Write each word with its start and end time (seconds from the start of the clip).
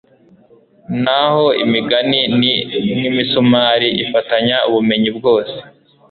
naho 1.03 1.45
imigani 1.63 2.19
ni 2.39 2.53
nk'imisumari 2.97 3.89
ifatanya 4.03 4.57
ubumenyi 4.69 5.09
bwose 5.17 5.57